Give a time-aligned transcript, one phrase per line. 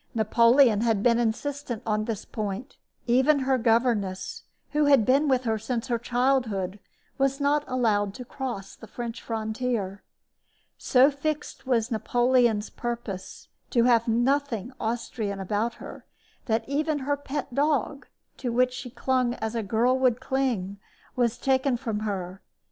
[0.15, 2.77] Napoleon had been insistent on this point.
[3.05, 6.79] Even her governess, who had been with her since her childhood,
[7.19, 10.01] was not allowed to cross the French frontier.
[10.75, 16.03] So fixed was Napoleon's purpose to have nothing Austrian about her,
[16.47, 18.07] that even her pet dog,
[18.37, 20.79] to which she clung as a girl would cling,
[21.15, 22.41] was taken from her.